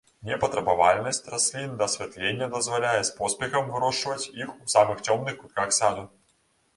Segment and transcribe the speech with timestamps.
[0.27, 6.07] Непатрабавальнасць раслін да асвятлення дазваляе з поспехам вырошчваць іх у самых цёмных кутках саду.